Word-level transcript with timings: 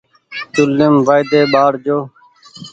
چوليم 0.53 0.93
وآئيۮي 1.05 1.41
ٻآڙ 1.51 1.71
جو 1.85 1.97